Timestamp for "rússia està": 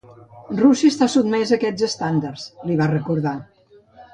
0.61-1.07